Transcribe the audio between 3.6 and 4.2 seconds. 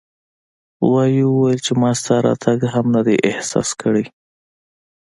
کړی.